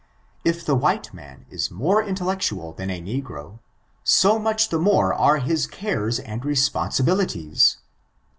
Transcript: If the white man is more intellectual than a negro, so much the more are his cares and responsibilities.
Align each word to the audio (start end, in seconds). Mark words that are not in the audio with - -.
If 0.43 0.65
the 0.65 0.73
white 0.73 1.13
man 1.13 1.45
is 1.51 1.69
more 1.69 2.01
intellectual 2.03 2.73
than 2.73 2.89
a 2.89 2.99
negro, 2.99 3.59
so 4.03 4.39
much 4.39 4.69
the 4.69 4.79
more 4.79 5.13
are 5.13 5.37
his 5.37 5.67
cares 5.67 6.17
and 6.17 6.43
responsibilities. 6.43 7.77